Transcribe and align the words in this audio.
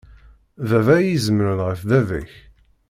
Baba 0.69 0.95
i 1.01 1.05
izemren 1.15 1.59
ɣef 1.67 1.81
baba-k. 1.89 2.31